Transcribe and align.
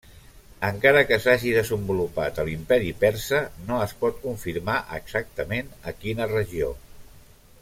Encara 0.69 1.03
que 1.09 1.19
s'hagi 1.25 1.51
desenvolupat 1.57 2.41
a 2.43 2.45
l'Imperi 2.47 2.89
persa, 3.05 3.43
no 3.69 3.77
es 3.85 3.95
pot 4.03 4.19
confirmar 4.27 4.81
exactament 5.03 5.73
a 5.93 5.99
quina 6.03 6.31
regió. 6.37 6.77